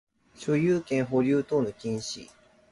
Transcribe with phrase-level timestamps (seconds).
[0.33, 2.27] 所有権留保等の禁止